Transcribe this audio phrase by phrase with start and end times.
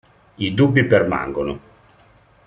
[0.45, 1.59] I dubbi permangono.